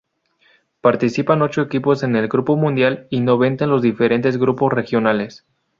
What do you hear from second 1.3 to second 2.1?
ocho equipos